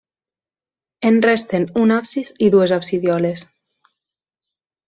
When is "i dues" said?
2.47-2.75